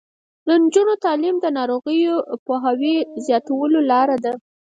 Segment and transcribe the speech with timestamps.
[0.47, 2.15] د نجونو تعلیم د ناروغیو
[2.45, 4.33] پوهاوي زیاتولو لاره ده.